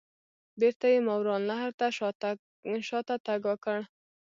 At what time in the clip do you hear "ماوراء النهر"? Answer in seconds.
1.07-1.71